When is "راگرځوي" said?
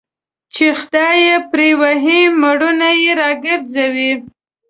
3.21-4.13